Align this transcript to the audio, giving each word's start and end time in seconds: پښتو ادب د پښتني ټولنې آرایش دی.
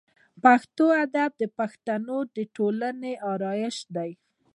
پښتو 0.43 0.85
ادب 1.03 1.31
د 1.41 1.43
پښتني 1.57 2.43
ټولنې 2.55 3.13
آرایش 3.31 3.77
دی. 3.95 4.11